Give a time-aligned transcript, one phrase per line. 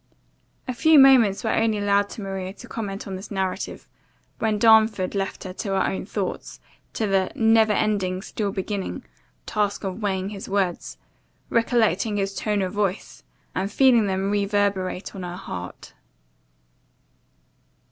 [0.37, 3.87] * A few moments were only allowed to Maria to comment on this narrative,
[4.39, 6.59] when Darnford left her to her own thoughts,
[6.93, 9.05] to the "never ending, still beginning,"
[9.45, 10.97] task of weighing his words,
[11.51, 13.21] recollecting his tones of voice,
[13.53, 15.93] and feeling them reverberate on her heart.